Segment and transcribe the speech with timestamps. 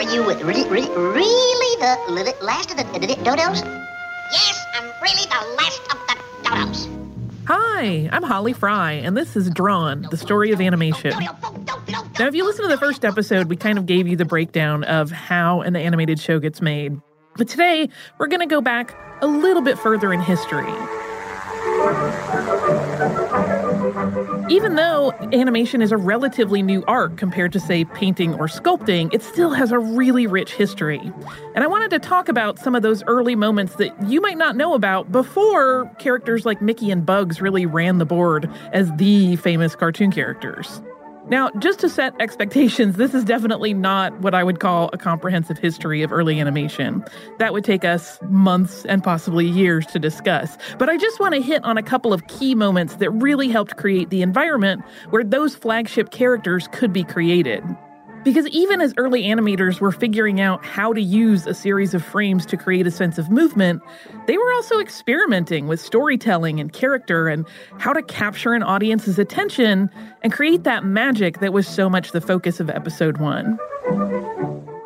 [0.00, 3.62] Are you really, really, really the last of the, the dodos?
[4.32, 6.88] Yes, I'm really the last of the dodos.
[7.46, 11.10] Hi, I'm Holly Fry, and this is Drawn, the story of animation.
[12.18, 14.84] Now, if you listen to the first episode, we kind of gave you the breakdown
[14.84, 16.98] of how an animated show gets made.
[17.36, 20.72] But today, we're going to go back a little bit further in history.
[24.50, 29.22] Even though animation is a relatively new art compared to, say, painting or sculpting, it
[29.22, 31.00] still has a really rich history.
[31.54, 34.56] And I wanted to talk about some of those early moments that you might not
[34.56, 39.76] know about before characters like Mickey and Bugs really ran the board as the famous
[39.76, 40.82] cartoon characters.
[41.30, 45.58] Now, just to set expectations, this is definitely not what I would call a comprehensive
[45.58, 47.04] history of early animation.
[47.38, 50.58] That would take us months and possibly years to discuss.
[50.76, 53.76] But I just want to hit on a couple of key moments that really helped
[53.76, 57.62] create the environment where those flagship characters could be created.
[58.22, 62.44] Because even as early animators were figuring out how to use a series of frames
[62.46, 63.82] to create a sense of movement,
[64.26, 67.46] they were also experimenting with storytelling and character and
[67.78, 69.88] how to capture an audience's attention
[70.22, 73.58] and create that magic that was so much the focus of episode one.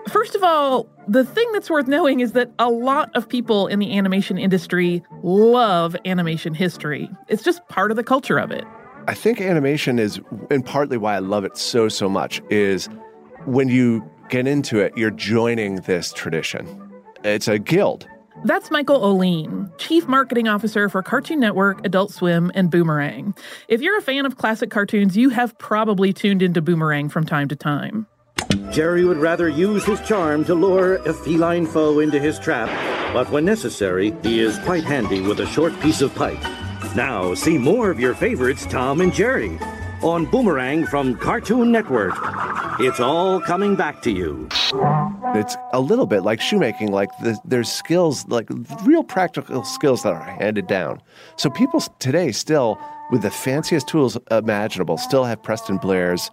[0.09, 3.81] First of all, the thing that's worth knowing is that a lot of people in
[3.81, 7.11] the animation industry love animation history.
[7.29, 8.65] It's just part of the culture of it.
[9.09, 10.21] I think animation is,
[10.51, 12.89] and partly why I love it so, so much, is
[13.47, 16.93] when you get into it, you're joining this tradition.
[17.25, 18.07] It's a guild.
[18.45, 23.35] That's Michael Ouweleen, Chief Marketing Officer for Cartoon Network, Adult Swim, and Boomerang.
[23.69, 27.49] If you're a fan of classic cartoons, you have probably tuned into Boomerang from time
[27.49, 28.07] to time.
[28.71, 32.69] Jerry would rather use his charm to lure a feline foe into his trap,
[33.15, 36.43] but when necessary, he is quite handy with a short piece of pipe.
[36.97, 39.59] Now, see more of your favorites, Tom and Jerry
[40.03, 42.15] on Boomerang from Cartoon Network.
[42.81, 44.49] It's all coming back to you.
[45.35, 48.49] It's a little bit like shoemaking, like the, there's skills, like
[48.85, 51.01] real practical skills that are handed down.
[51.37, 52.79] So people today still,
[53.11, 56.31] with the fanciest tools imaginable, still have Preston Blair's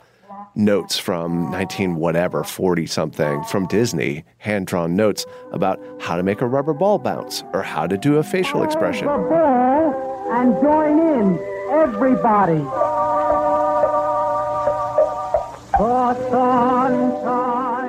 [0.56, 6.42] notes from 19 whatever 40 something from disney hand drawn notes about how to make
[6.42, 11.40] a rubber ball bounce or how to do a facial expression and join in
[11.72, 12.60] everybody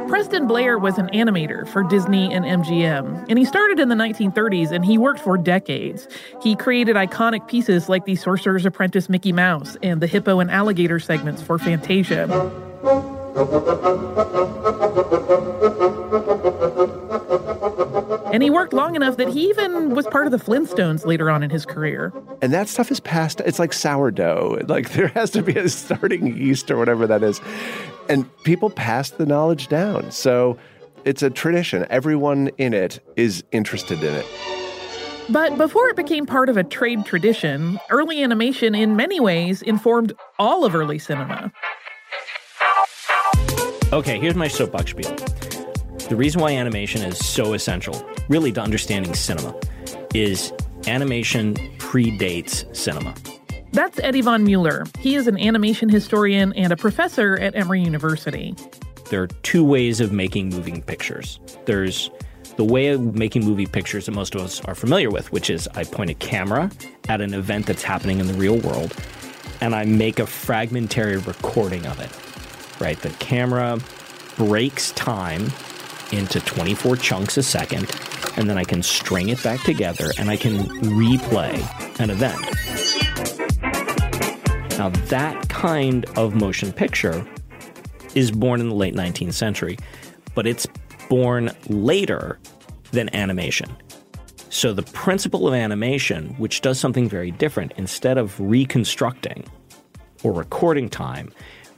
[0.09, 4.71] Preston Blair was an animator for Disney and MGM, and he started in the 1930s
[4.71, 6.07] and he worked for decades.
[6.43, 11.01] He created iconic pieces like the Sorcerer's Apprentice Mickey Mouse and the Hippo and Alligator
[11.01, 12.29] segments for Fantasia.
[18.33, 21.43] And he worked long enough that he even was part of the Flintstones later on
[21.43, 22.13] in his career.
[22.41, 24.63] And that stuff is passed, it's like sourdough.
[24.69, 27.41] Like there has to be a starting yeast or whatever that is.
[28.09, 30.11] And people pass the knowledge down.
[30.11, 30.57] So
[31.05, 31.87] it's a tradition.
[31.91, 34.27] Everyone in it is interested in it.
[35.29, 40.15] But before it became part of a trade tradition, early animation in many ways informed
[40.39, 41.53] all of early cinema.
[43.93, 45.15] Okay, here's my soapbox spiel.
[46.09, 49.55] The reason why animation is so essential, really to understanding cinema,
[50.15, 50.51] is
[50.87, 53.15] animation predates cinema.
[53.73, 54.87] That's Eddie Von Mueller.
[54.99, 58.55] He is an animation historian and a professor at Emory University.
[59.11, 61.39] There are two ways of making moving pictures.
[61.67, 62.11] There's
[62.57, 65.69] the way of making movie pictures that most of us are familiar with, which is
[65.75, 66.71] I point a camera
[67.11, 68.97] at an event that's happening in the real world
[69.61, 72.32] and I make a fragmentary recording of it.
[72.83, 72.99] Right?
[72.99, 73.79] The camera
[74.37, 75.53] breaks time
[76.11, 77.89] into 24 chunks a second,
[78.37, 81.55] and then I can string it back together and I can replay
[82.01, 82.41] an event.
[84.79, 87.25] Now, that kind of motion picture
[88.17, 89.79] is born in the late 19th century,
[90.35, 90.67] but it's
[91.09, 92.41] born later
[92.91, 93.71] than animation.
[94.49, 99.45] So, the principle of animation, which does something very different, instead of reconstructing
[100.25, 101.33] or recording time,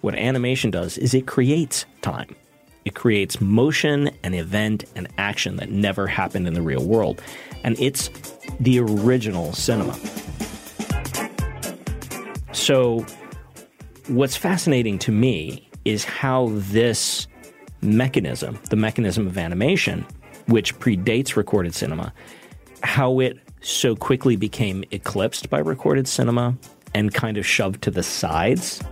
[0.04, 2.36] what animation does is it creates time.
[2.84, 7.22] It creates motion and event and action that never happened in the real world.
[7.64, 8.10] And it's
[8.60, 9.98] the original cinema.
[12.52, 13.06] So,
[14.08, 17.26] what's fascinating to me is how this
[17.80, 20.06] mechanism, the mechanism of animation,
[20.48, 22.12] which predates recorded cinema,
[22.82, 26.54] how it so quickly became eclipsed by recorded cinema
[26.94, 28.82] and kind of shoved to the sides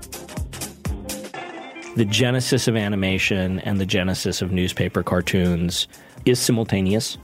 [1.94, 5.86] the genesis of animation and the genesis of newspaper cartoons
[6.24, 7.18] is simultaneous.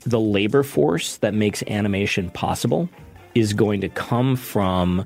[0.00, 2.88] The labor force that makes animation possible
[3.34, 5.04] is going to come from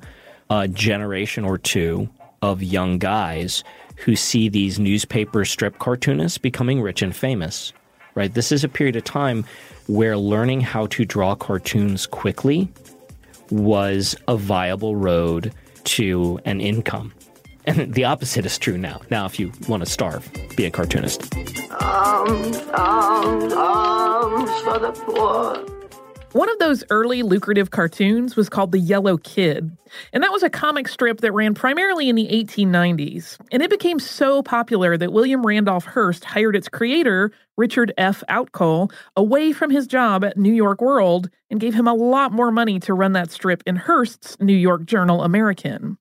[0.50, 2.10] a generation or two
[2.42, 3.64] of young guys
[3.96, 7.72] who see these newspaper strip cartoonists becoming rich and famous.
[8.14, 8.32] Right?
[8.32, 9.46] This is a period of time
[9.86, 12.68] where learning how to draw cartoons quickly
[13.50, 15.54] was a viable road
[15.84, 17.14] to an income.
[17.66, 19.00] And the opposite is true now.
[19.10, 21.34] Now, if you want to starve, be a cartoonist.
[21.80, 25.80] Arms, arms, arms for the poor.
[26.32, 29.76] One of those early lucrative cartoons was called The Yellow Kid,
[30.12, 33.36] and that was a comic strip that ran primarily in the 1890s.
[33.50, 38.22] And it became so popular that William Randolph Hearst hired its creator, Richard F.
[38.28, 42.52] Outcault, away from his job at New York World and gave him a lot more
[42.52, 45.98] money to run that strip in Hearst's New York Journal American.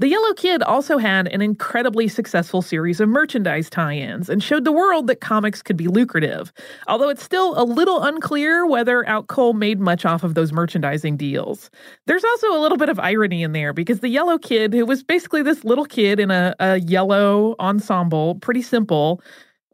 [0.00, 4.64] The Yellow Kid also had an incredibly successful series of merchandise tie ins and showed
[4.64, 6.52] the world that comics could be lucrative,
[6.88, 11.70] although it's still a little unclear whether Outcault made much off of those merchandising deals.
[12.06, 15.04] There's also a little bit of irony in there because the Yellow Kid, who was
[15.04, 19.22] basically this little kid in a, a yellow ensemble, pretty simple,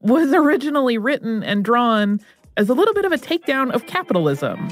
[0.02, 2.20] was originally written and drawn
[2.58, 4.68] as a little bit of a takedown of capitalism.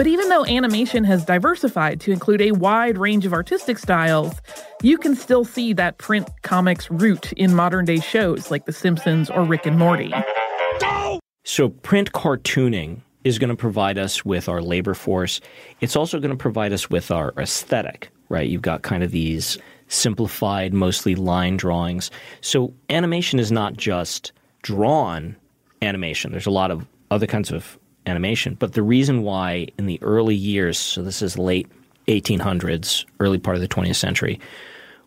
[0.00, 4.32] But even though animation has diversified to include a wide range of artistic styles,
[4.80, 9.28] you can still see that print comics root in modern day shows like The Simpsons
[9.28, 10.10] or Rick and Morty.
[11.44, 15.38] So, print cartooning is going to provide us with our labor force.
[15.82, 18.48] It's also going to provide us with our aesthetic, right?
[18.48, 19.58] You've got kind of these
[19.88, 22.10] simplified, mostly line drawings.
[22.40, 24.32] So, animation is not just
[24.62, 25.36] drawn
[25.82, 28.56] animation, there's a lot of other kinds of animation.
[28.58, 31.68] But the reason why in the early years, so this is late
[32.08, 34.40] 1800s, early part of the 20th century,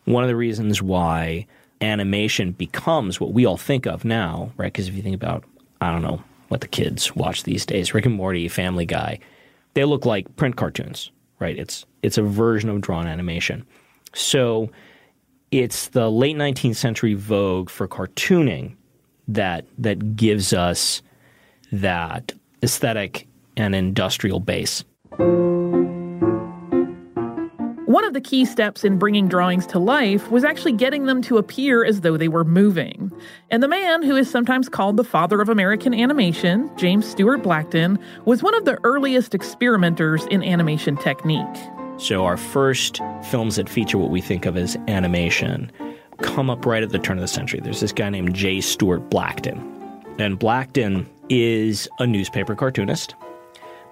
[0.05, 1.47] one of the reasons why
[1.81, 4.71] animation becomes what we all think of now, right?
[4.71, 5.43] Because if you think about,
[5.81, 9.19] I don't know what the kids watch these days, Rick and Morty, Family Guy,
[9.73, 11.57] they look like print cartoons, right?
[11.57, 13.65] It's it's a version of drawn animation.
[14.13, 14.69] So
[15.51, 18.75] it's the late 19th century vogue for cartooning
[19.27, 21.01] that that gives us
[21.71, 23.27] that aesthetic
[23.57, 24.83] and industrial base.
[27.93, 31.37] One of the key steps in bringing drawings to life was actually getting them to
[31.37, 33.11] appear as though they were moving.
[33.51, 37.99] And the man who is sometimes called the father of American animation, James Stewart Blackton,
[38.25, 41.45] was one of the earliest experimenters in animation technique.
[41.97, 42.99] So, our first
[43.29, 45.71] films that feature what we think of as animation
[46.23, 47.59] come up right at the turn of the century.
[47.59, 48.59] There's this guy named J.
[48.59, 49.59] Stewart Blackton.
[50.17, 53.15] And Blackton is a newspaper cartoonist.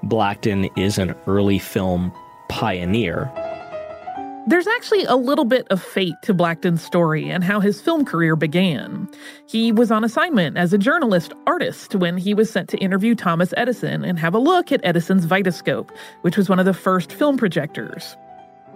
[0.04, 2.12] Blackton is an early film
[2.50, 3.32] pioneer.
[4.48, 8.36] There's actually a little bit of fate to Blackton's story and how his film career
[8.36, 9.08] began.
[9.46, 13.54] He was on assignment as a journalist artist when he was sent to interview Thomas
[13.56, 15.92] Edison and have a look at Edison's Vitascope,
[16.22, 18.18] which was one of the first film projectors.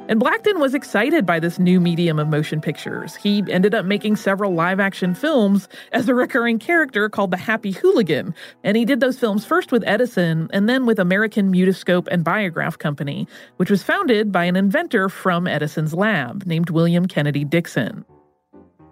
[0.08, 3.16] And Blackton was excited by this new medium of motion pictures.
[3.16, 7.72] He ended up making several live action films as a recurring character called the Happy
[7.72, 8.36] Hooligan.
[8.64, 12.78] And he did those films first with Edison and then with American Mutoscope and Biograph
[12.78, 18.06] Company, which was founded by an inventor from Edison's lab named William Kennedy Dickson.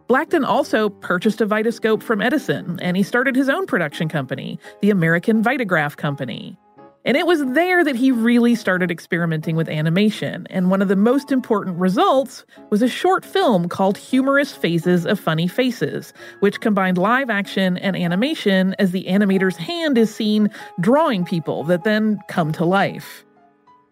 [0.08, 4.90] Blackton also purchased a Vitascope from Edison, and he started his own production company, the
[4.90, 6.58] American Vitagraph Company.
[7.06, 10.48] And it was there that he really started experimenting with animation.
[10.50, 15.20] And one of the most important results was a short film called Humorous Phases of
[15.20, 21.26] Funny Faces, which combined live action and animation as the animator's hand is seen drawing
[21.26, 23.26] people that then come to life.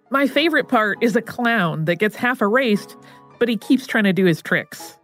[0.09, 2.95] My favorite part is a clown that gets half erased,
[3.39, 4.97] but he keeps trying to do his tricks.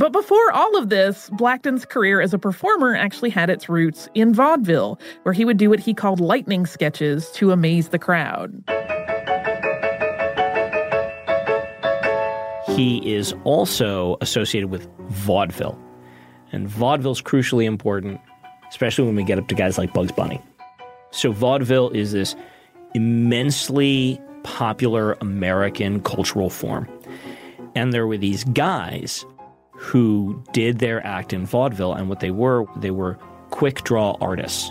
[0.00, 4.32] But before all of this, Blackton's career as a performer actually had its roots in
[4.32, 8.50] vaudeville, where he would do what he called lightning sketches to amaze the crowd.
[12.74, 15.78] He is also associated with vaudeville.
[16.50, 18.22] And vaudeville is crucially important,
[18.70, 20.40] especially when we get up to guys like Bugs Bunny.
[21.10, 22.34] So, vaudeville is this
[22.94, 26.88] immensely popular American cultural form.
[27.74, 29.26] And there were these guys
[29.80, 33.14] who did their act in vaudeville, and what they were, they were
[33.48, 34.70] quick draw artists.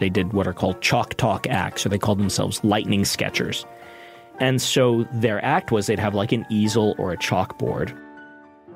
[0.00, 3.64] They did what are called chalk talk acts, or they called themselves lightning sketchers.
[4.38, 7.98] And so their act was they'd have like an easel or a chalkboard,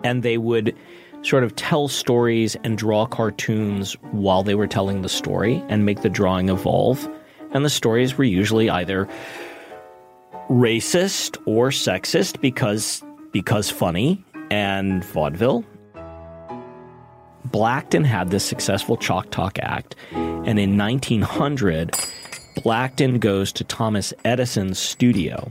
[0.03, 0.75] and they would
[1.21, 6.01] sort of tell stories and draw cartoons while they were telling the story and make
[6.01, 7.07] the drawing evolve.
[7.53, 9.07] And the stories were usually either
[10.49, 15.65] racist or sexist because because funny and vaudeville
[17.47, 21.95] Blackton had this successful Chalk Talk Act, and in 1900,
[22.57, 25.51] Blackton goes to Thomas Edison's studio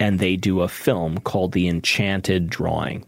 [0.00, 3.04] and they do a film called The Enchanted Drawing.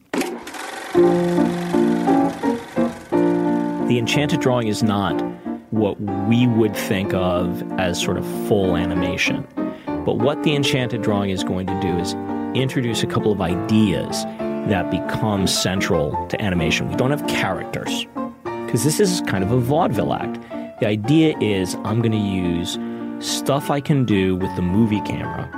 [3.87, 5.21] The enchanted drawing is not
[5.73, 9.47] what we would think of as sort of full animation.
[9.87, 12.15] But what the enchanted drawing is going to do is
[12.55, 14.25] introduce a couple of ideas
[14.69, 16.89] that become central to animation.
[16.89, 18.07] We don't have characters
[18.67, 20.41] because this is kind of a vaudeville act.
[20.81, 22.79] The idea is I'm going to use
[23.27, 25.51] stuff I can do with the movie camera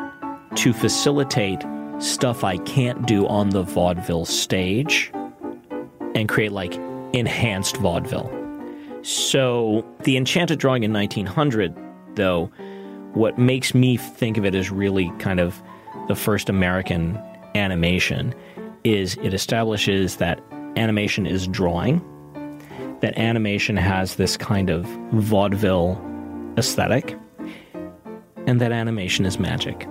[0.55, 1.65] to facilitate
[1.99, 5.11] stuff I can't do on the vaudeville stage
[6.15, 6.75] and create like
[7.13, 8.33] enhanced vaudeville.
[9.03, 11.75] So, the enchanted drawing in 1900,
[12.15, 12.47] though,
[13.15, 15.63] what makes me think of it as really kind of
[16.09, 17.19] the first American
[17.55, 18.35] animation
[18.85, 20.41] is it establishes that
[20.77, 22.03] animation is drawing,
[23.01, 26.01] that animation has this kind of vaudeville
[26.57, 27.17] aesthetic,
[28.47, 29.87] and that animation is magic.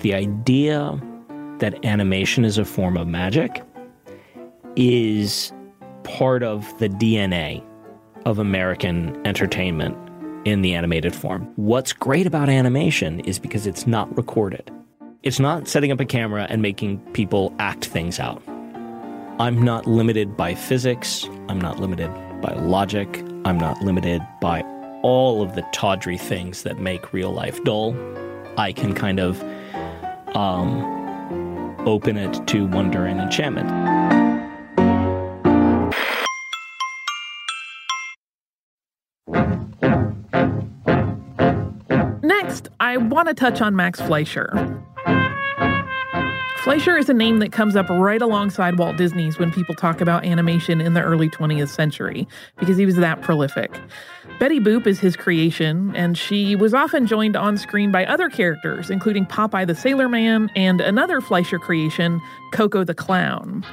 [0.00, 1.00] The idea
[1.58, 3.62] that animation is a form of magic
[4.76, 5.52] is
[6.04, 7.64] part of the DNA
[8.24, 9.96] of American entertainment
[10.44, 11.52] in the animated form.
[11.56, 14.70] What's great about animation is because it's not recorded.
[15.22, 18.42] It's not setting up a camera and making people act things out.
[19.40, 21.28] I'm not limited by physics.
[21.48, 23.24] I'm not limited by logic.
[23.44, 24.62] I'm not limited by
[25.04, 27.96] all of the tawdry things that make real life dull.
[28.56, 29.40] I can kind of
[30.34, 33.68] um, open it to wonder and enchantment.
[42.24, 44.82] Next, I want to touch on Max Fleischer.
[46.68, 50.26] Fleischer is a name that comes up right alongside Walt Disney's when people talk about
[50.26, 53.70] animation in the early 20th century, because he was that prolific.
[54.38, 58.90] Betty Boop is his creation, and she was often joined on screen by other characters,
[58.90, 62.20] including Popeye the Sailor Man and another Fleischer creation,
[62.52, 63.64] Koko the Clown.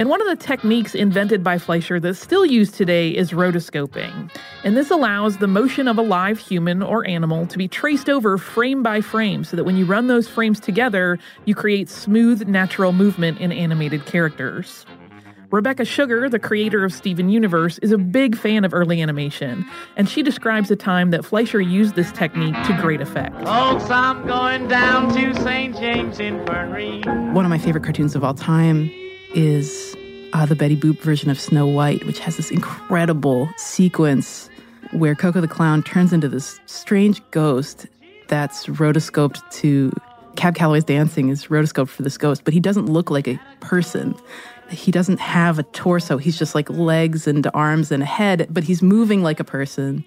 [0.00, 4.34] And one of the techniques invented by Fleischer that's still used today is rotoscoping.
[4.64, 8.38] And this allows the motion of a live human or animal to be traced over
[8.38, 12.92] frame by frame so that when you run those frames together, you create smooth, natural
[12.92, 14.86] movement in animated characters.
[15.50, 19.66] Rebecca Sugar, the creator of Steven Universe, is a big fan of early animation,
[19.96, 23.34] and she describes a time that Fleischer used this technique to great effect.
[23.44, 25.76] Folks, I'm going down to St.
[25.76, 27.02] James Infirmary.
[27.34, 28.90] One of my favorite cartoons of all time
[29.34, 29.96] is
[30.32, 34.48] uh, the Betty Boop version of Snow White, which has this incredible sequence
[34.92, 37.86] where Koko the Clown turns into this strange ghost
[38.28, 39.92] that's rotoscoped to.
[40.36, 44.14] Cab Calloway's dancing is rotoscoped for this ghost, but he doesn't look like a person.
[44.70, 46.18] He doesn't have a torso.
[46.18, 50.04] He's just like legs and arms and a head, but he's moving like a person.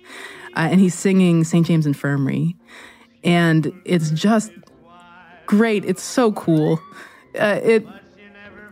[0.56, 1.68] Uh, and he's singing St.
[1.68, 2.56] James Infirmary.
[3.24, 4.52] And it's just
[5.46, 5.84] great.
[5.84, 6.80] It's so cool.
[7.38, 7.86] Uh, it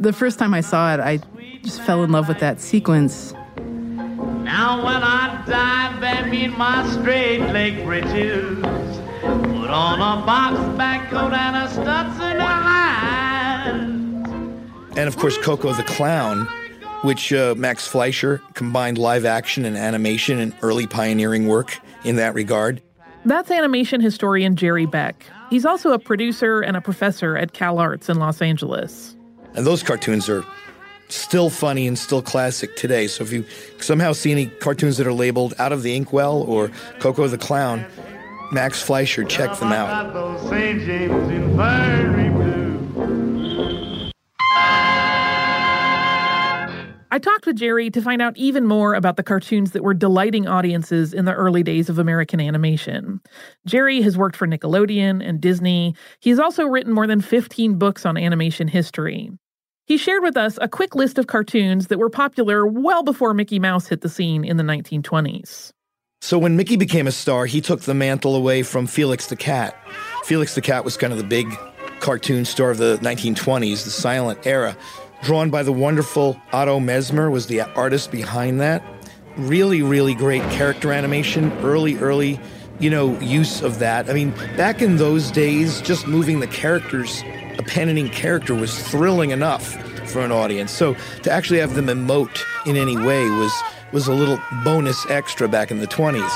[0.01, 1.17] the first time I saw it, I
[1.61, 3.33] just fell in love with that sequence.
[3.57, 8.57] Now when I dive them in my straight leg breeches,
[9.21, 13.67] put on a box back coat and a studs Stetson hat.
[14.97, 16.47] And of course, Koko the Clown,
[17.03, 22.33] which uh, Max Fleischer combined live action and animation and early pioneering work in that
[22.33, 22.81] regard.
[23.23, 25.23] That's animation historian Jerry Beck.
[25.51, 29.15] He's also a producer and a professor at Cal Arts in Los Angeles.
[29.53, 30.43] And those cartoons are
[31.09, 33.07] still funny and still classic today.
[33.07, 33.45] So if you
[33.79, 37.85] somehow see any cartoons that are labeled Out of the Inkwell or Koko the Clown,
[38.51, 40.13] Max Fleischer, check them out.
[47.13, 50.47] I talked with Jerry to find out even more about the cartoons that were delighting
[50.47, 53.19] audiences in the early days of American animation.
[53.65, 55.93] Jerry has worked for Nickelodeon and Disney.
[56.21, 59.29] He's also written more than 15 books on animation history.
[59.87, 63.59] He shared with us a quick list of cartoons that were popular well before Mickey
[63.59, 65.71] Mouse hit the scene in the 1920s.
[66.21, 69.75] So when Mickey became a star, he took the mantle away from Felix the Cat.
[70.23, 71.53] Felix the Cat was kind of the big
[71.99, 74.77] cartoon star of the 1920s, the silent era.
[75.21, 78.83] Drawn by the wonderful Otto Messmer was the artist behind that.
[79.37, 82.39] Really, really great character animation, early, early,
[82.79, 84.09] you know, use of that.
[84.09, 87.21] I mean, back in those days, just moving the characters,
[87.59, 89.75] a pen and ink character was thrilling enough
[90.09, 90.71] for an audience.
[90.71, 93.53] So to actually have them emote in any way was
[93.91, 96.29] was a little bonus extra back in the 20s.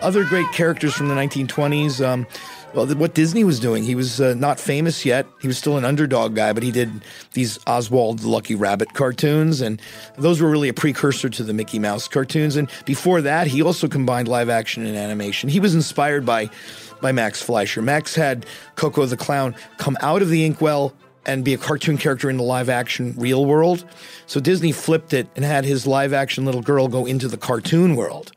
[0.00, 2.04] Other great characters from the 1920s.
[2.04, 2.26] Um,
[2.74, 5.26] well, what Disney was doing, he was uh, not famous yet.
[5.40, 6.90] He was still an underdog guy, but he did
[7.32, 9.80] these Oswald the Lucky Rabbit cartoons, and
[10.16, 12.56] those were really a precursor to the Mickey Mouse cartoons.
[12.56, 15.48] And before that, he also combined live action and animation.
[15.48, 16.50] He was inspired by
[17.00, 17.82] by Max Fleischer.
[17.82, 20.94] Max had Koko the Clown come out of the inkwell
[21.26, 23.84] and be a cartoon character in the live action real world.
[24.26, 27.96] So Disney flipped it and had his live action little girl go into the cartoon
[27.96, 28.32] world.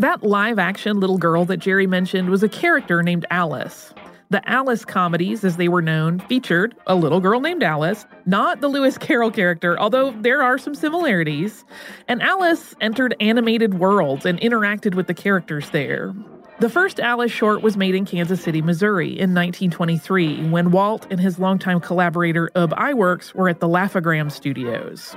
[0.00, 3.92] That live action little girl that Jerry mentioned was a character named Alice.
[4.30, 8.68] The Alice comedies, as they were known, featured a little girl named Alice, not the
[8.68, 11.66] Lewis Carroll character, although there are some similarities.
[12.08, 16.14] And Alice entered animated worlds and interacted with the characters there.
[16.60, 21.20] The first Alice short was made in Kansas City, Missouri in 1923 when Walt and
[21.20, 25.14] his longtime collaborator Ub Iwerks were at the Laugh-O-Gram Studios.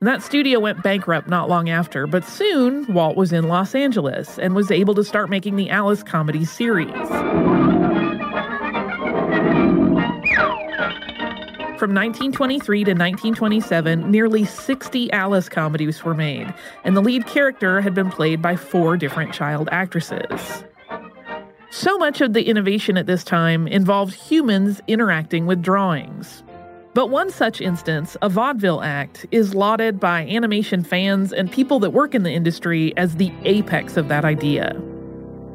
[0.00, 4.38] And that studio went bankrupt not long after, but soon Walt was in Los Angeles
[4.38, 6.92] and was able to start making the Alice comedy series.
[11.76, 17.94] From 1923 to 1927, nearly 60 Alice comedies were made, and the lead character had
[17.94, 20.64] been played by four different child actresses.
[21.70, 26.42] So much of the innovation at this time involved humans interacting with drawings.
[26.94, 31.90] But one such instance, a vaudeville act, is lauded by animation fans and people that
[31.90, 34.80] work in the industry as the apex of that idea.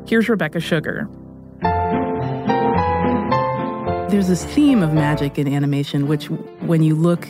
[0.05, 1.07] Here's Rebecca Sugar.
[4.09, 7.25] There's this theme of magic in animation, which, when you look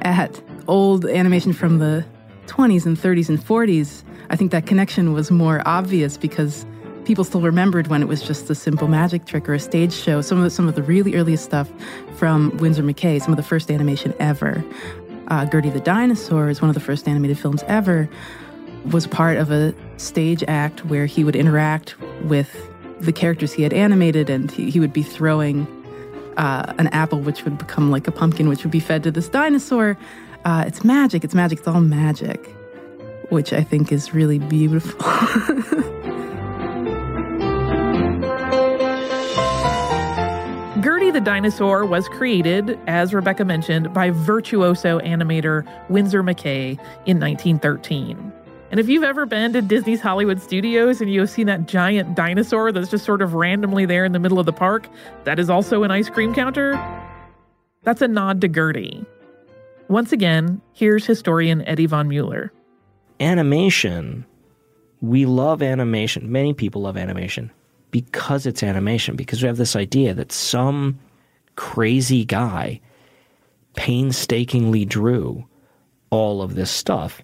[0.00, 2.04] at old animation from the
[2.46, 6.66] 20s and 30s and 40s, I think that connection was more obvious because
[7.04, 10.20] people still remembered when it was just a simple magic trick or a stage show.
[10.20, 11.70] Some of the, some of the really earliest stuff
[12.16, 14.64] from Winsor McCay, some of the first animation ever.
[15.28, 18.08] Uh, Gertie the Dinosaur is one of the first animated films ever.
[18.86, 22.68] Was part of a stage act where he would interact with
[23.00, 25.66] the characters he had animated, and he, he would be throwing
[26.36, 29.28] uh, an apple, which would become like a pumpkin, which would be fed to this
[29.28, 29.96] dinosaur.
[30.44, 31.22] Uh, it's magic.
[31.24, 31.60] It's magic.
[31.60, 32.44] It's all magic,
[33.28, 35.00] which I think is really beautiful.
[41.12, 48.32] the Dinosaur was created, as Rebecca mentioned, by virtuoso animator Winsor McCay in 1913.
[48.70, 52.14] And if you've ever been to Disney's Hollywood Studios and you have seen that giant
[52.14, 54.88] dinosaur that's just sort of randomly there in the middle of the park,
[55.24, 56.72] that is also an ice cream counter,
[57.82, 59.04] that's a nod to Gertie.
[59.88, 62.50] Once again, here's historian Eddie von Mueller.
[63.20, 64.24] Animation,
[65.02, 66.32] we love animation.
[66.32, 67.50] Many people love animation
[67.92, 70.98] because it's animation, because we have this idea that some
[71.54, 72.80] crazy guy
[73.76, 75.46] painstakingly drew
[76.10, 77.22] all of this stuff.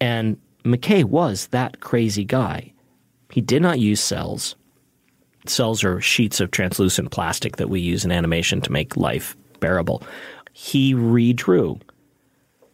[0.00, 2.72] And McCay was that crazy guy.
[3.30, 4.56] He did not use cels.
[5.46, 10.02] Cels are sheets of translucent plastic that we use in animation to make life bearable.
[10.52, 11.80] He redrew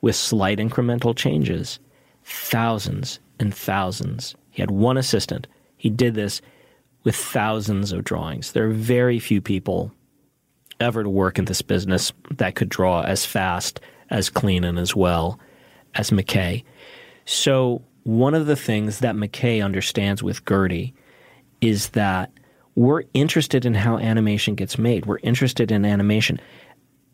[0.01, 1.79] with slight incremental changes
[2.25, 4.35] thousands and thousands.
[4.51, 5.47] He had one assistant.
[5.77, 6.41] He did this
[7.07, 8.51] with thousands of drawings.
[8.51, 9.93] There are very few people
[10.81, 13.79] ever to work in this business that could draw as fast,
[14.11, 15.39] as clean, and as well
[15.95, 16.65] as McCay.
[17.25, 20.95] So, one of the things that McCay understands with Gertie
[21.61, 22.33] is that
[22.75, 25.07] we're interested in how animation gets made.
[25.07, 26.41] We're interested in animation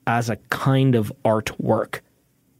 [0.07, 2.00] as a kind of artwork,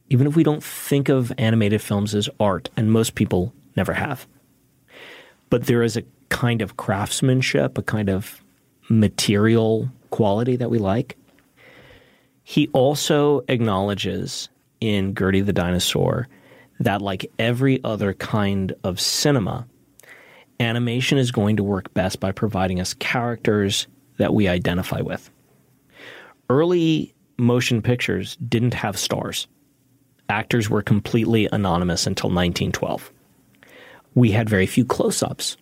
[0.09, 4.27] even if we don't think of animated films as art, and most people never have.
[5.49, 8.43] But there is a kind of craftsmanship, a kind of
[8.89, 11.15] material quality that we like.
[12.43, 14.49] He also acknowledges
[14.81, 16.27] in Gertie the Dinosaur
[16.79, 19.67] that, like every other kind of cinema,
[20.59, 25.29] animation is going to work best by providing us characters that we identify with.
[26.49, 29.47] Early motion pictures didn't have stars.
[30.29, 33.11] Actors were completely anonymous until 1912.
[34.15, 35.57] We had very few close ups.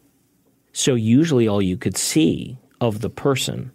[0.74, 3.72] So usually all you could see of the person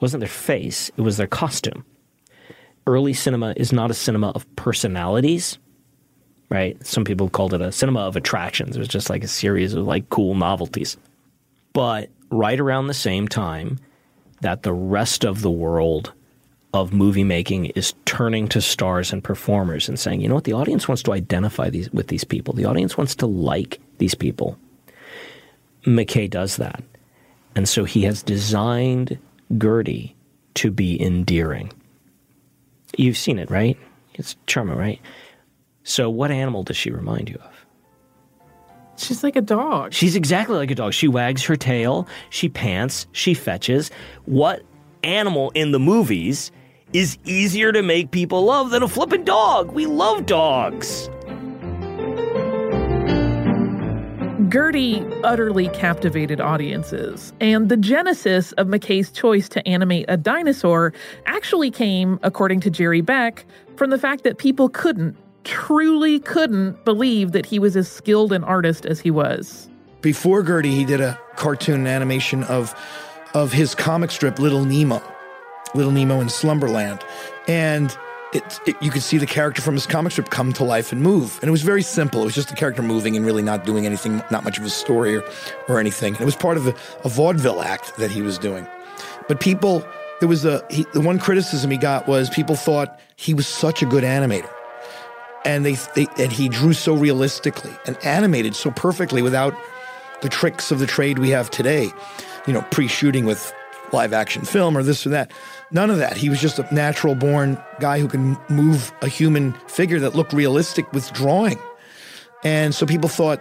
[0.00, 1.84] wasn't their face, it was their costume.
[2.86, 5.58] Early cinema is not a cinema of personalities,
[6.48, 6.84] right?
[6.84, 8.76] Some people called it a cinema of attractions.
[8.76, 10.96] It was just like a series of like cool novelties.
[11.72, 13.78] But right around the same time
[14.40, 16.12] that the rest of the world
[16.72, 20.52] of movie making is turning to stars and performers and saying, you know what, the
[20.52, 22.54] audience wants to identify these with these people.
[22.54, 24.56] The audience wants to like these people.
[25.84, 26.82] McCay does that.
[27.54, 29.18] And so he has designed
[29.56, 30.14] Gertie
[30.54, 31.72] to be endearing.
[32.96, 33.78] You've seen it, right?
[34.14, 35.00] It's charming, right?
[35.82, 37.66] So, what animal does she remind you of?
[38.96, 39.94] She's like a dog.
[39.94, 40.92] She's exactly like a dog.
[40.92, 43.90] She wags her tail, she pants, she fetches.
[44.26, 44.62] What
[45.02, 46.52] animal in the movies
[46.92, 49.72] is easier to make people love than a flippin' dog?
[49.72, 51.08] We love dogs.
[54.50, 60.92] Gertie utterly captivated audiences, and the genesis of McCay's choice to animate a dinosaur
[61.26, 63.44] actually came, according to Jerry Beck,
[63.76, 68.42] from the fact that people couldn't, truly couldn't believe that he was as skilled an
[68.42, 69.68] artist as he was.
[70.00, 72.74] Before Gertie, he did a cartoon animation of
[73.34, 75.00] of his comic strip Little Nemo,
[75.74, 77.04] Little Nemo in Slumberland,
[77.46, 77.96] and
[78.32, 81.02] it, it, you could see the character from his comic strip come to life and
[81.02, 81.38] move.
[81.40, 82.22] And it was very simple.
[82.22, 84.70] It was just the character moving and really not doing anything, not much of a
[84.70, 85.24] story or,
[85.68, 86.14] or anything.
[86.14, 88.66] And it was part of a, a vaudeville act that he was doing.
[89.28, 89.84] But people,
[90.20, 93.82] there was a he, the one criticism he got was people thought he was such
[93.82, 94.50] a good animator,
[95.44, 99.54] and they, they and he drew so realistically and animated so perfectly without
[100.20, 101.90] the tricks of the trade we have today.
[102.46, 103.52] You know, pre-shooting with
[103.92, 105.32] live action film or this or that.
[105.72, 106.16] None of that.
[106.16, 110.32] He was just a natural born guy who can move a human figure that looked
[110.32, 111.58] realistic with drawing.
[112.42, 113.40] And so people thought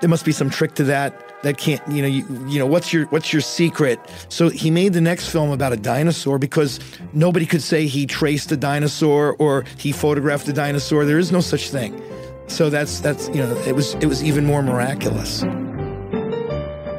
[0.00, 1.20] there must be some trick to that.
[1.42, 4.00] That can't, you know, you, you know, what's your what's your secret?
[4.30, 6.80] So he made the next film about a dinosaur because
[7.12, 11.04] nobody could say he traced a dinosaur or he photographed a dinosaur.
[11.04, 12.00] There is no such thing.
[12.46, 15.44] So that's that's you know, it was it was even more miraculous.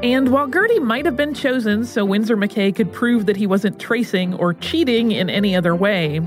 [0.03, 3.79] And while Gertie might have been chosen so Winsor McCay could prove that he wasn't
[3.79, 6.21] tracing or cheating in any other way,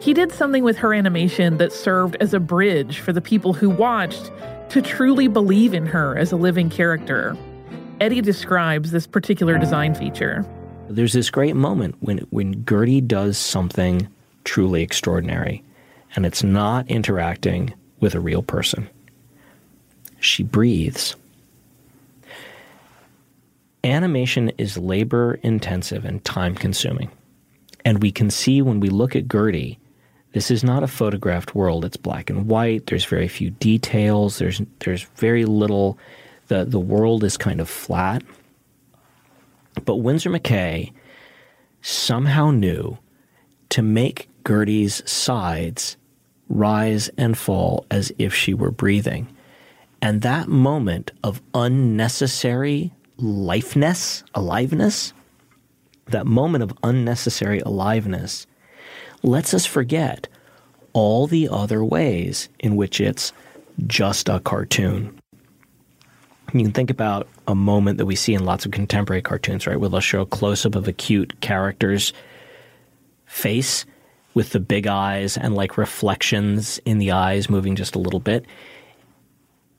[0.00, 3.68] he did something with her animation that served as a bridge for the people who
[3.68, 4.32] watched
[4.70, 7.36] to truly believe in her as a living character.
[8.00, 10.44] Eddie describes this particular design feature.
[10.88, 14.08] There's this great moment when when Gertie does something
[14.44, 15.62] truly extraordinary,
[16.16, 18.88] and it's not interacting with a real person.
[20.18, 21.14] She breathes.
[23.82, 27.10] Animation is labor intensive and time consuming.
[27.84, 29.78] And we can see when we look at Gertie,
[30.32, 31.84] this is not a photographed world.
[31.84, 32.86] It's black and white.
[32.86, 34.38] There's very few details.
[34.38, 35.98] There's there's very little
[36.48, 38.22] the the world is kind of flat.
[39.84, 40.92] But Winsor McCay
[41.80, 42.98] somehow knew
[43.70, 45.96] to make Gertie's sides
[46.48, 49.28] rise and fall as if she were breathing.
[50.02, 55.12] And that moment of unnecessary lifeness, aliveness,
[56.06, 58.46] that moment of unnecessary aliveness
[59.22, 60.28] lets us forget
[60.92, 63.32] all the other ways in which it's
[63.86, 65.18] just a cartoon.
[66.52, 69.78] You can think about a moment that we see in lots of contemporary cartoons, right,
[69.78, 72.12] where they'll show a close up of a cute character's
[73.26, 73.86] face
[74.34, 78.46] with the big eyes and like reflections in the eyes moving just a little bit.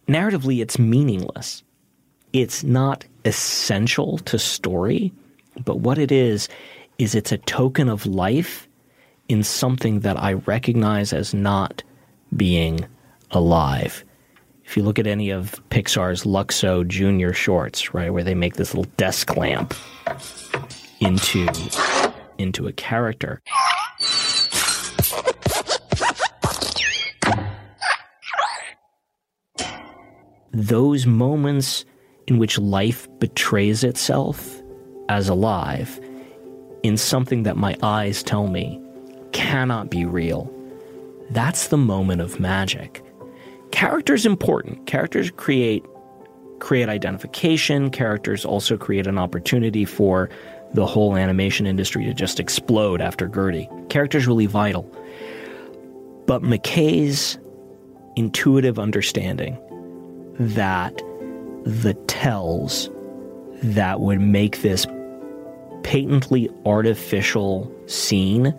[0.08, 1.64] Narratively, it's meaningless.
[2.34, 5.12] It's not essential to story,
[5.66, 6.48] but what it is,
[6.98, 8.68] is it's a token of life
[9.28, 11.84] in something that I recognize as not
[12.36, 12.86] being
[13.32, 14.06] alive.
[14.64, 18.74] If you look at any of Pixar's Luxo Junior shorts, right, where they make this
[18.74, 19.74] little desk lamp
[21.02, 21.48] into
[22.38, 23.42] into a character.
[30.54, 31.86] Those moments
[32.32, 34.62] in which life betrays itself
[35.10, 36.00] as alive
[36.82, 38.82] in something that my eyes tell me
[39.34, 40.50] cannot be real.
[41.32, 43.04] That's the moment of magic.
[43.74, 44.88] Characters important.
[44.88, 45.84] Characters create
[46.60, 47.90] create identification.
[47.90, 50.30] Characters also create an opportunity for
[50.74, 53.68] the whole animation industry to just explode after Gertie.
[53.90, 54.84] Characters really vital.
[56.28, 57.38] But McCay's
[58.16, 59.58] intuitive understanding
[60.40, 61.02] that
[61.64, 62.90] the tells
[63.64, 64.86] that would make this
[65.84, 68.54] patently artificial scene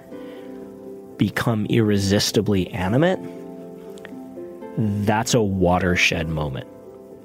[1.17, 3.19] become irresistibly animate,
[4.77, 6.67] that's a watershed moment.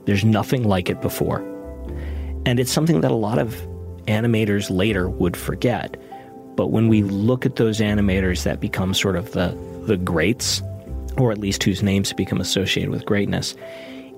[0.05, 1.39] There's nothing like it before.
[2.45, 3.55] And it's something that a lot of
[4.07, 5.97] animators later would forget.
[6.55, 10.61] But when we look at those animators that become sort of the, the greats,
[11.17, 13.55] or at least whose names become associated with greatness,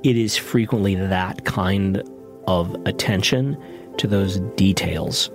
[0.04, 2.04] it is frequently that kind
[2.48, 3.58] of attention
[3.98, 5.30] to those details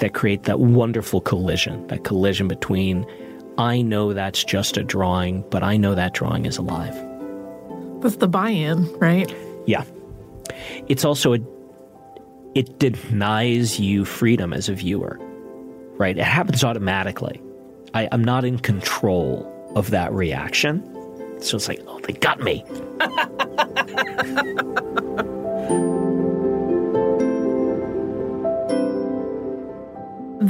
[0.00, 3.06] that create that wonderful collision, that collision between
[3.58, 6.94] I know that's just a drawing, but I know that drawing is alive.
[8.00, 9.34] That's the buy-in, right?
[9.66, 9.84] Yeah.
[10.88, 11.38] It's also a
[12.54, 15.18] it denies you freedom as a viewer.
[15.98, 16.16] Right?
[16.16, 17.40] It happens automatically.
[17.94, 20.82] I, I'm not in control of that reaction.
[21.42, 22.64] So it's like, oh, they got me.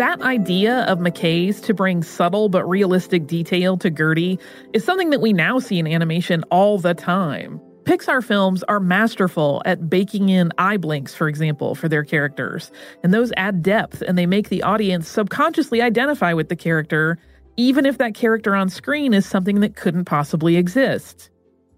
[0.00, 4.38] That idea of McCay's to bring subtle but realistic detail to Gertie
[4.72, 7.60] is something that we now see in animation all the time.
[7.82, 12.70] Pixar films are masterful at baking in eye blinks, for example, for their characters.
[13.02, 17.18] And those add depth and they make the audience subconsciously identify with the character,
[17.60, 21.28] even if that character on screen is something that couldn't possibly exist.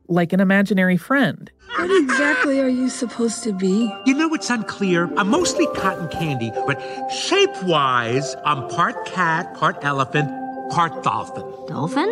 [0.07, 1.51] Like an imaginary friend.
[1.77, 3.92] What exactly are you supposed to be?
[4.07, 5.11] You know, it's unclear.
[5.16, 10.31] I'm mostly cotton candy, but shape wise, I'm part cat, part elephant,
[10.71, 11.42] part dolphin.
[11.66, 12.09] Dolphin?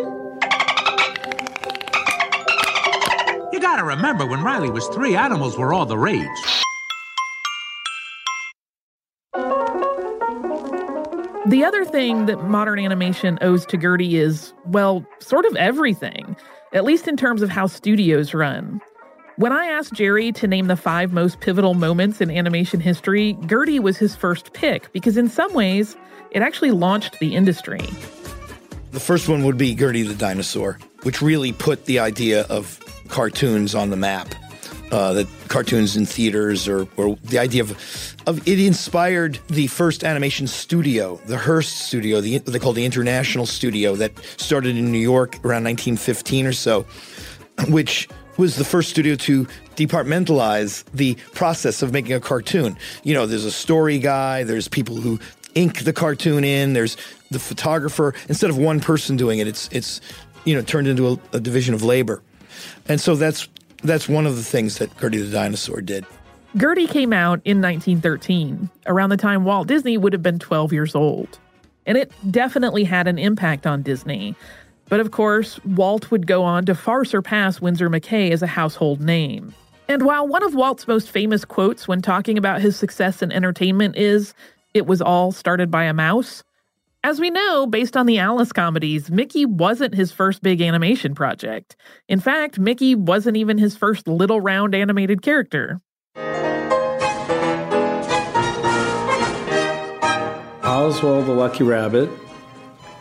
[3.53, 6.60] You gotta remember, when Riley was three, animals were all the rage.
[11.47, 16.35] The other thing that modern animation owes to Gertie is, well, sort of everything,
[16.71, 18.79] at least in terms of how studios run.
[19.37, 23.79] When I asked Jerry to name the five most pivotal moments in animation history, Gertie
[23.79, 25.95] was his first pick because, in some ways,
[26.29, 27.81] it actually launched the industry.
[28.91, 33.73] The first one would be Gertie the Dinosaur, which really put the idea of cartoons
[33.73, 34.35] on the map.
[34.91, 37.71] Uh, that cartoons in theaters, or, or the idea of,
[38.27, 43.45] of it inspired the first animation studio, the Hearst Studio, the, they call the International
[43.45, 46.85] Studio, that started in New York around 1915 or so,
[47.69, 52.77] which was the first studio to departmentalize the process of making a cartoon.
[53.03, 55.19] You know, there's a story guy, there's people who
[55.55, 56.97] ink the cartoon in, there's
[57.29, 58.13] the photographer.
[58.29, 60.01] Instead of one person doing it, it's it's
[60.45, 62.21] you know turned into a, a division of labor.
[62.87, 63.47] And so that's
[63.83, 66.05] that's one of the things that Gertie the Dinosaur did.
[66.57, 70.95] Gertie came out in 1913, around the time Walt Disney would have been 12 years
[70.95, 71.39] old.
[71.85, 74.35] And it definitely had an impact on Disney.
[74.89, 78.99] But of course, Walt would go on to far surpass Winsor McCay as a household
[78.99, 79.53] name.
[79.87, 83.95] And while one of Walt's most famous quotes when talking about his success in entertainment
[83.95, 84.33] is,
[84.73, 86.43] it was all started by a mouse,
[87.03, 91.75] as we know, based on the Alice comedies, Mickey wasn't his first big animation project.
[92.07, 95.81] In fact, Mickey wasn't even his first little round animated character.
[100.63, 102.09] Oswald the Lucky Rabbit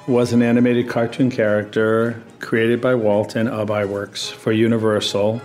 [0.08, 5.42] was an animated cartoon character created by Walt and Ub Iwerks for Universal,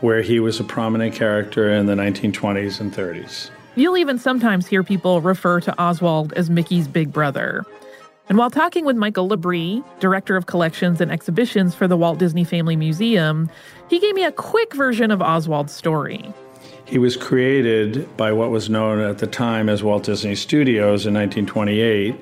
[0.00, 3.50] where he was a prominent character in the 1920s and 30s.
[3.76, 7.64] You'll even sometimes hear people refer to Oswald as Mickey's big brother.
[8.30, 12.44] And while talking with Michael Labrie, director of collections and exhibitions for the Walt Disney
[12.44, 13.50] Family Museum,
[13.88, 16.32] he gave me a quick version of Oswald's story.
[16.84, 21.14] He was created by what was known at the time as Walt Disney Studios in
[21.14, 22.14] 1928.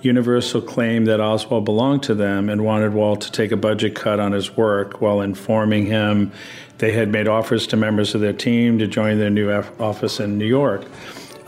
[0.00, 4.18] Universal claimed that Oswald belonged to them and wanted Walt to take a budget cut
[4.18, 6.32] on his work while informing him
[6.78, 10.38] they had made offers to members of their team to join their new office in
[10.38, 10.86] New York.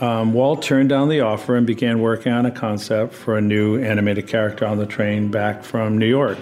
[0.03, 3.81] Um, Walt turned down the offer and began working on a concept for a new
[3.81, 6.37] animated character on the train back from New York,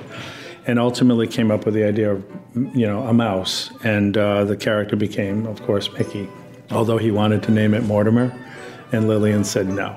[0.66, 4.58] and ultimately came up with the idea of, you know, a mouse, and uh, the
[4.58, 6.28] character became, of course, Mickey.
[6.72, 8.34] Although he wanted to name it Mortimer,
[8.92, 9.96] and Lillian said no.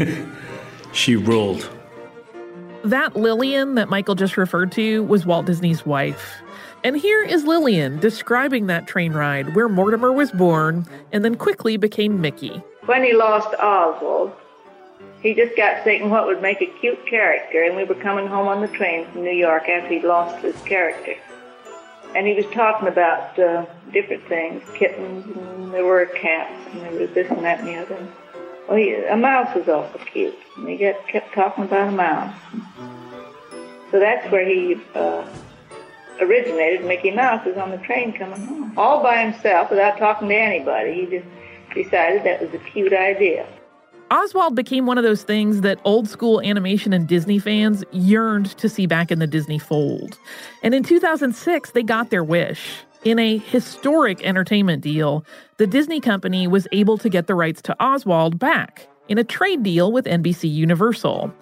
[0.92, 1.70] she ruled.
[2.82, 6.42] That Lillian that Michael just referred to was Walt Disney's wife.
[6.82, 11.76] And here is Lillian describing that train ride where Mortimer was born and then quickly
[11.76, 12.62] became Mickey.
[12.86, 14.32] When he lost Oswald,
[15.22, 18.48] he just got thinking what would make a cute character, and we were coming home
[18.48, 21.14] on the train from New York after he'd lost his character.
[22.16, 26.92] And he was talking about uh, different things, kittens, and there were cats, and there
[26.92, 28.08] was this and that and the other.
[28.66, 32.34] Well, he, a mouse was also cute, and he kept talking about a mouse.
[33.90, 35.28] So that's where he uh,
[36.22, 40.34] originated Mickey Mouse was on the train coming home, all by himself without talking to
[40.34, 40.94] anybody.
[40.94, 41.26] He just
[41.74, 43.46] decided that was a cute idea.
[44.10, 48.68] Oswald became one of those things that old school animation and Disney fans yearned to
[48.68, 50.18] see back in the Disney fold.
[50.64, 52.72] And in 2006, they got their wish.
[53.04, 55.24] In a historic entertainment deal,
[55.58, 59.62] the Disney company was able to get the rights to Oswald back in a trade
[59.62, 61.32] deal with NBC Universal.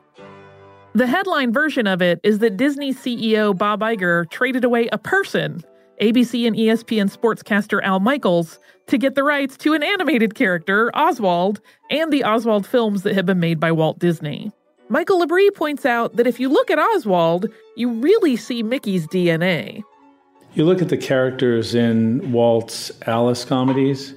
[0.98, 5.62] The headline version of it is that Disney CEO Bob Iger traded away a person,
[6.02, 8.58] ABC and ESPN sportscaster Al Michaels,
[8.88, 13.26] to get the rights to an animated character, Oswald, and the Oswald films that had
[13.26, 14.50] been made by Walt Disney.
[14.88, 19.84] Michael Labrie points out that if you look at Oswald, you really see Mickey's DNA.
[20.54, 24.14] You look at the characters in Walt's Alice comedies,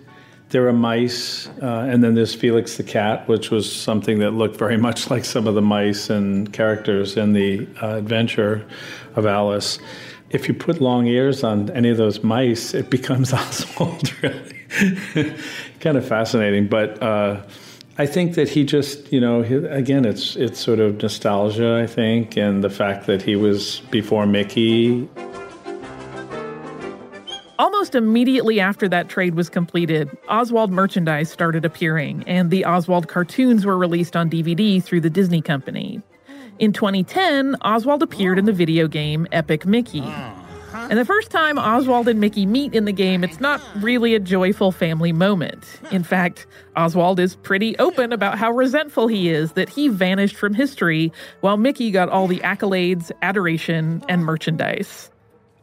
[0.52, 4.58] there are mice, uh, and then there's Felix the cat, which was something that looked
[4.58, 8.66] very much like some of the mice and characters in the uh, adventure
[9.16, 9.80] of Alice.
[10.30, 14.58] If you put long ears on any of those mice, it becomes Oswald, really.
[15.80, 16.68] kind of fascinating.
[16.68, 17.42] But uh,
[17.98, 21.88] I think that he just, you know, he, again, it's it's sort of nostalgia, I
[21.88, 25.10] think, and the fact that he was before Mickey.
[27.62, 33.68] Almost immediately after that trade was completed, Oswald merchandise started appearing, and the Oswald cartoons
[33.68, 36.02] were released on DVD through the Disney Company.
[36.58, 40.02] In 2010, Oswald appeared in the video game Epic Mickey.
[40.74, 44.20] And the first time Oswald and Mickey meet in the game, it's not really a
[44.20, 45.64] joyful family moment.
[45.92, 50.56] In fact, Oswald is pretty open about how resentful he is that he vanished from
[50.56, 55.11] history while Mickey got all the accolades, adoration, and merchandise.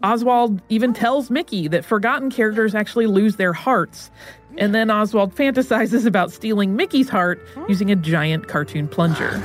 [0.02, 4.10] Oswald even tells Mickey that forgotten characters actually lose their hearts.
[4.56, 9.42] And then Oswald fantasizes about stealing Mickey's heart using a giant cartoon plunger.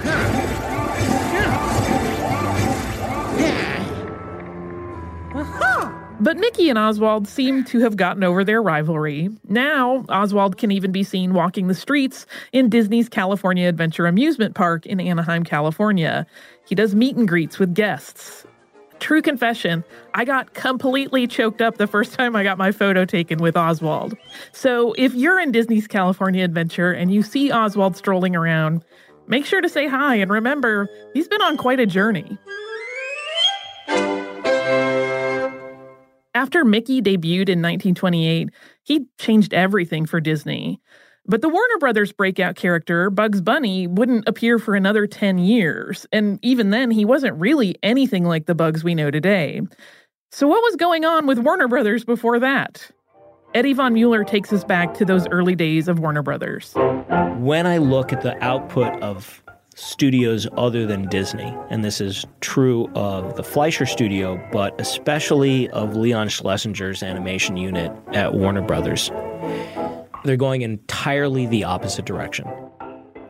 [6.19, 9.29] But Mickey and Oswald seem to have gotten over their rivalry.
[9.49, 14.85] Now, Oswald can even be seen walking the streets in Disney's California Adventure Amusement Park
[14.85, 16.25] in Anaheim, California.
[16.65, 18.45] He does meet and greets with guests.
[19.03, 23.39] True confession, I got completely choked up the first time I got my photo taken
[23.39, 24.15] with Oswald.
[24.53, 28.81] So if you're in Disney's California Adventure and you see Oswald strolling around,
[29.27, 32.37] make sure to say hi and remember, he's been on quite a journey.
[36.33, 38.51] After Mickey debuted in 1928,
[38.83, 40.79] he changed everything for Disney.
[41.25, 46.37] But the Warner Brothers breakout character, Bugs Bunny, wouldn't appear for another 10 years, and
[46.41, 49.61] even then, he wasn't really anything like the Bugs we know today.
[50.31, 52.91] So, what was going on with Warner Brothers before that?
[53.53, 56.73] Eddy Von Mueller takes us back to those early days of Warner Brothers.
[57.37, 59.41] When I look at the output of
[59.75, 65.95] studios other than Disney, and this is true of the Fleischer studio, but especially of
[65.95, 69.09] Leon Schlesinger's animation unit at Warner Brothers,
[70.23, 72.45] they're going entirely the opposite direction.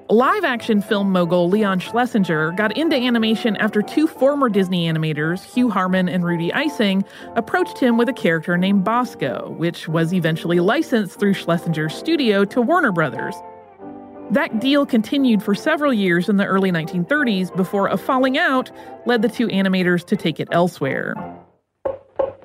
[0.09, 5.69] Live action film mogul Leon Schlesinger got into animation after two former Disney animators, Hugh
[5.69, 7.03] Harman and Rudy Ising,
[7.35, 12.61] approached him with a character named Bosko, which was eventually licensed through Schlesinger's studio to
[12.61, 13.33] Warner Brothers.
[14.29, 18.71] That deal continued for several years in the early 1930s before a falling out
[19.05, 21.15] led the two animators to take it elsewhere.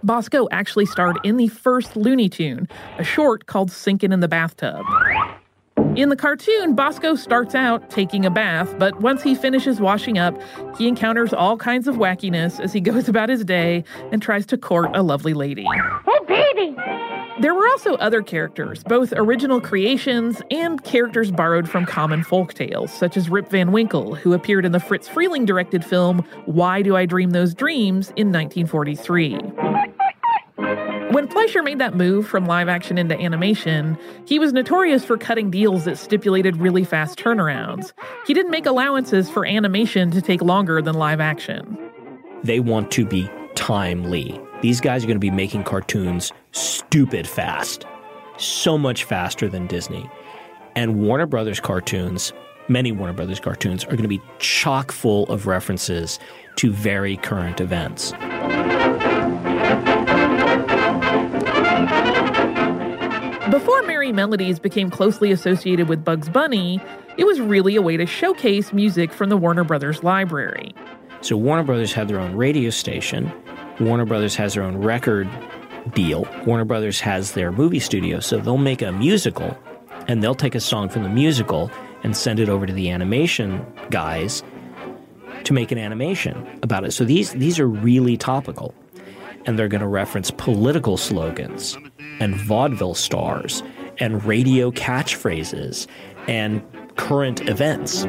[0.08, 2.66] Bosko actually starred in the first Looney Tune,
[2.96, 4.82] a short called Sinkin' in the Bathtub.
[5.96, 10.34] In the cartoon, Bosko starts out taking a bath, but once he finishes washing up,
[10.78, 14.56] he encounters all kinds of wackiness as he goes about his day and tries to
[14.56, 15.66] court a lovely lady.
[16.06, 16.74] Oh, baby!
[17.40, 22.92] There were also other characters, both original creations and characters borrowed from common folk tales,
[22.92, 26.96] such as Rip Van Winkle, who appeared in the Friz Freleng directed film Why Do
[26.96, 29.97] I Dream Those Dreams in 1943.
[30.58, 35.50] When Fleischer made that move from live action into animation, he was notorious for cutting
[35.50, 37.92] deals that stipulated really fast turnarounds.
[38.26, 41.78] He didn't make allowances for animation to take longer than live action.
[42.42, 44.40] They want to be timely.
[44.60, 47.86] These guys are going to be making cartoons stupid fast,
[48.36, 50.10] so much faster than Disney.
[50.74, 52.32] And Warner Brothers cartoons,
[52.68, 56.18] many Warner Brothers cartoons, are going to be chock full of references
[56.56, 58.12] to very current events.
[63.58, 66.80] Before Merrie Melodies became closely associated with Bugs Bunny,
[67.16, 70.72] it was really a way to showcase music from the Warner Brothers library.
[71.22, 73.32] So Warner Brothers had their own radio station.
[73.80, 75.28] Warner Brothers has their own record
[75.92, 76.24] deal.
[76.46, 78.20] Warner Brothers has their movie studio.
[78.20, 79.58] So they'll make a musical
[80.06, 81.68] and they'll take a song from the musical
[82.04, 84.44] and send it over to the animation guys
[85.42, 86.92] to make an animation about it.
[86.92, 88.72] So these these are really topical.
[89.48, 91.78] And they're going to reference political slogans
[92.20, 93.62] and vaudeville stars
[93.96, 95.86] and radio catchphrases
[96.26, 96.62] and
[96.96, 98.04] current events.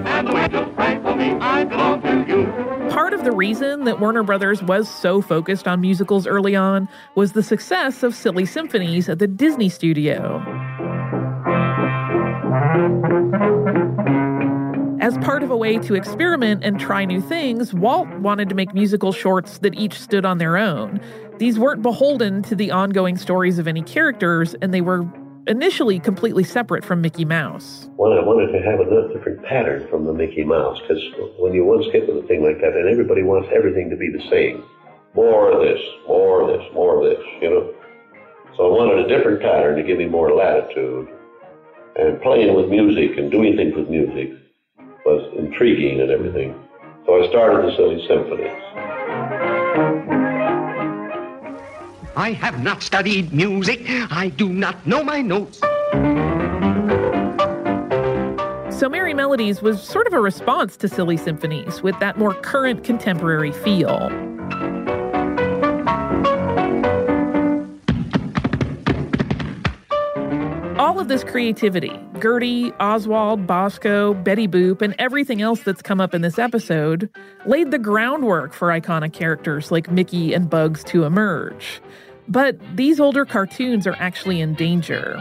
[2.93, 7.31] Part of the reason that Warner Brothers was so focused on musicals early on was
[7.31, 10.43] the success of Silly Symphonies at the Disney studio.
[15.01, 18.73] As part of a way to experiment and try new things, Walt wanted to make
[18.73, 20.99] musical shorts that each stood on their own.
[21.39, 25.07] These weren't beholden to the ongoing stories of any characters, and they were
[25.47, 27.89] initially completely separate from Mickey Mouse.
[27.95, 31.01] Well, I wanted to have a different pattern from the Mickey Mouse, because
[31.39, 34.11] when you once get with a thing like that, and everybody wants everything to be
[34.11, 34.65] the same.
[35.15, 35.79] More of this,
[36.09, 37.73] more of this, more of this, you know.
[38.57, 41.07] So I wanted a different pattern to give me more latitude.
[41.95, 44.35] And playing with music and doing things with music
[45.05, 46.53] was intriguing and everything.
[47.05, 48.88] So I started the Silly Symphonies.
[52.19, 53.85] I have not studied music.
[53.87, 55.59] I do not know my notes.
[58.77, 62.83] So Merrie Melodies was sort of a response to Silly Symphonies with that more current
[62.83, 64.11] contemporary feel.
[70.77, 76.13] All of this creativity, Gertie, Oswald, Bosko, Betty Boop, and everything else that's come up
[76.13, 77.09] in this episode,
[77.45, 81.81] laid the groundwork for iconic characters like Mickey and Bugs to emerge.
[82.29, 85.19] But these older cartoons are actually in danger.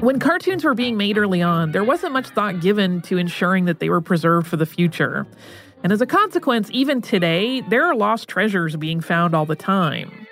[0.00, 3.78] When cartoons were being made early on, there wasn't much thought given to ensuring that
[3.78, 5.24] they were preserved for the future.
[5.84, 10.26] And as a consequence, even today, there are lost treasures being found all the time.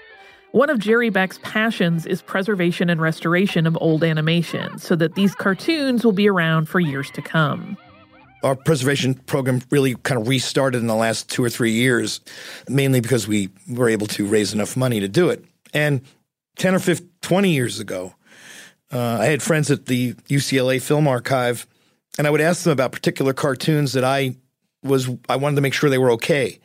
[0.50, 5.36] One of Jerry Beck's passions is preservation and restoration of old animation so that these
[5.36, 7.76] cartoons will be around for years to come.
[8.42, 12.20] Our preservation program really kind of restarted in the last two or three years,
[12.68, 15.44] mainly because we were able to raise enough money to do it.
[15.74, 16.02] And
[16.56, 18.14] 10 or 15, 20 years ago,
[18.92, 21.66] uh, I had friends at the UCLA Film Archive,
[22.18, 24.36] and I would ask them about particular cartoons that I
[24.82, 26.58] was I wanted to make sure they were okay.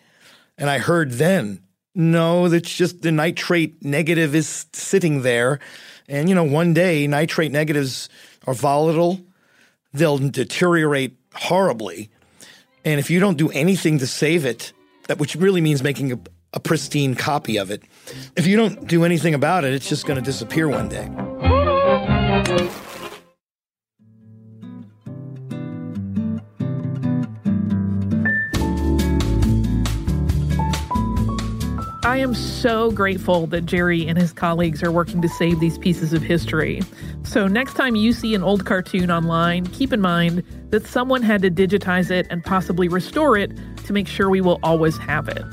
[0.57, 1.61] And I heard then,
[1.93, 5.59] no, that's just the nitrate negative is sitting there.
[6.07, 8.09] And you know, one day nitrate negatives
[8.47, 9.19] are volatile,
[9.93, 12.09] they'll deteriorate horribly.
[12.83, 14.73] And if you don't do anything to save it,
[15.07, 16.19] that which really means making a,
[16.53, 17.83] a pristine copy of it,
[18.35, 21.09] if you don't do anything about it, it's just going to disappear one day.
[32.05, 36.13] I am so grateful that Jerry and his colleagues are working to save these pieces
[36.13, 36.83] of history.
[37.23, 41.41] So, next time you see an old cartoon online, keep in mind that someone had
[41.41, 45.43] to digitize it and possibly restore it to make sure we will always have it.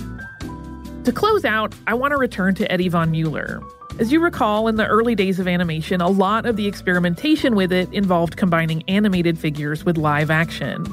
[1.05, 3.62] To close out, I want to return to Eddy Von Mueller.
[3.98, 7.72] As you recall, in the early days of animation, a lot of the experimentation with
[7.72, 10.84] it involved combining animated figures with live action.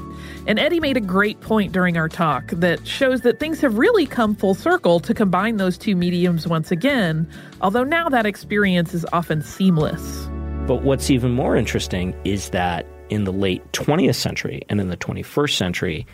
[0.46, 4.06] And Eddie made a great point during our talk that shows that things have really
[4.06, 7.28] come full circle to combine those two mediums once again,
[7.60, 10.28] although now that experience is often seamless.
[10.66, 14.96] But what's even more interesting is that in the late 20th century and in the
[14.96, 16.06] 21st century,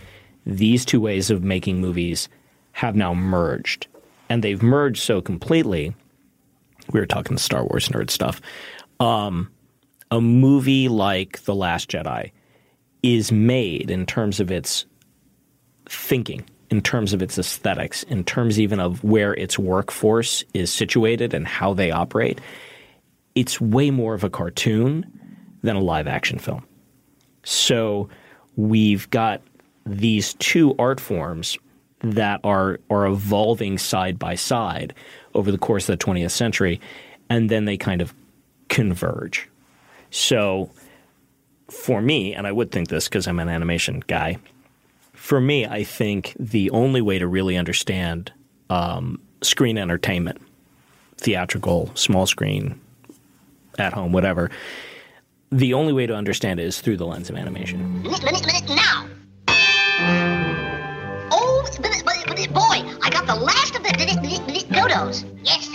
[0.45, 2.29] these two ways of making movies
[2.73, 3.87] have now merged.
[4.29, 5.95] And they've merged so completely
[6.93, 8.41] we were talking Star Wars nerd stuff.
[9.01, 9.51] Um,
[10.11, 12.31] a movie like The Last Jedi
[13.03, 14.87] is made in terms of its
[15.89, 21.35] thinking, in terms of its aesthetics, in terms even of where its workforce is situated
[21.35, 22.41] and how they operate.
[23.35, 25.05] It's way more of a cartoon
[25.63, 26.65] than a live action film.
[27.45, 28.09] So
[28.57, 29.43] we've got
[29.85, 31.57] these two art forms
[32.01, 34.95] that are are evolving side by side
[35.35, 36.81] over the course of the 20th century,
[37.31, 38.15] and then they kind of
[38.69, 39.49] converge.
[40.11, 40.71] So
[41.69, 44.39] for me, and I would think this because I'm an animation guy,
[45.13, 48.33] for me, I think the only way to really understand
[48.71, 50.41] um, screen entertainment,
[51.17, 52.81] theatrical, small screen,
[53.79, 54.51] at home, whatever,
[55.51, 58.03] the only way to understand it is through the lens of animation.
[58.03, 59.09] Now!
[61.33, 61.65] Oh,
[62.53, 63.91] boy, I got the last of the
[64.71, 65.25] dodos.
[65.43, 65.66] Yes,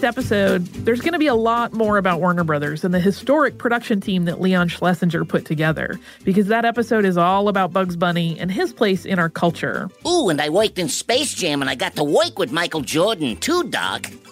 [0.00, 3.58] next episode, there's going to be a lot more about Warner Brothers and the historic
[3.58, 8.38] production team that Leon Schlesinger put together, because that episode is all about Bugs Bunny
[8.38, 9.90] and his place in our culture.
[10.06, 13.36] Ooh, and I worked in Space Jam and I got to work with Michael Jordan
[13.36, 14.06] too, Doc.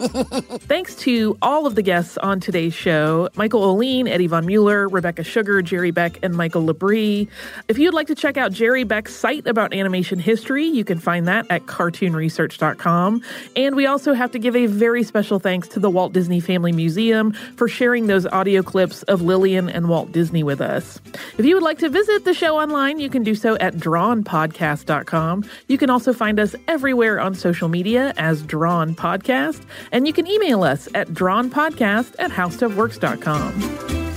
[0.68, 5.22] Thanks to all of the guests on today's show Michael Ouweleen, Eddy Von Mueller, Rebecca
[5.22, 7.28] Sugar, Jerry Beck, and Michael Labrie.
[7.66, 11.28] If you'd like to check out Jerry Beck's site about animation history, you can find
[11.28, 13.22] that at cartoonresearch.com.
[13.54, 16.38] And we also have to give a very special special thanks to the Walt Disney
[16.38, 21.00] Family Museum for sharing those audio clips of Lillian and Walt Disney with us.
[21.36, 25.44] If you would like to visit the show online, you can do so at drawnpodcast.com.
[25.66, 30.28] You can also find us everywhere on social media as Drawn Podcast, and you can
[30.28, 34.07] email us at drawnpodcast at howstuffworks.com.